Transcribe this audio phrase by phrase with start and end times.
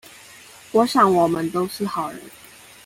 [0.71, 2.19] 我想我們都是好人